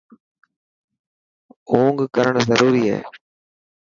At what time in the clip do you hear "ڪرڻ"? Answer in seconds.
2.15-2.33